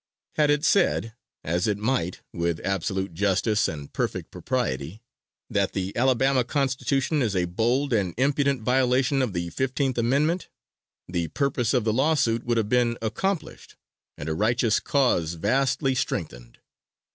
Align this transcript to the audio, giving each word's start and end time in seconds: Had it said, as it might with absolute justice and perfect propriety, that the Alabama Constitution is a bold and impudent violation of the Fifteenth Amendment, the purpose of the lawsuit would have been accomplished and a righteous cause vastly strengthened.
Had 0.35 0.49
it 0.49 0.65
said, 0.65 1.13
as 1.43 1.67
it 1.67 1.77
might 1.77 2.21
with 2.33 2.59
absolute 2.61 3.13
justice 3.13 3.67
and 3.67 3.93
perfect 3.93 4.31
propriety, 4.31 4.99
that 5.47 5.73
the 5.73 5.95
Alabama 5.95 6.43
Constitution 6.43 7.21
is 7.21 7.35
a 7.35 7.45
bold 7.45 7.93
and 7.93 8.15
impudent 8.17 8.63
violation 8.63 9.21
of 9.21 9.33
the 9.33 9.51
Fifteenth 9.51 9.99
Amendment, 9.99 10.47
the 11.07 11.27
purpose 11.27 11.71
of 11.75 11.83
the 11.83 11.93
lawsuit 11.93 12.43
would 12.45 12.57
have 12.57 12.67
been 12.67 12.97
accomplished 12.99 13.75
and 14.17 14.27
a 14.27 14.33
righteous 14.33 14.79
cause 14.79 15.35
vastly 15.35 15.93
strengthened. 15.93 16.57